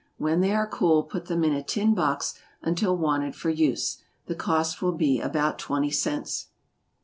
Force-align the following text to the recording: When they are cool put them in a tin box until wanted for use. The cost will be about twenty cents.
When 0.17 0.41
they 0.41 0.55
are 0.55 0.65
cool 0.65 1.03
put 1.03 1.25
them 1.25 1.43
in 1.43 1.53
a 1.53 1.61
tin 1.61 1.93
box 1.93 2.33
until 2.63 2.97
wanted 2.97 3.35
for 3.35 3.51
use. 3.51 3.99
The 4.25 4.33
cost 4.33 4.81
will 4.81 4.93
be 4.93 5.19
about 5.21 5.59
twenty 5.59 5.91
cents. 5.91 6.47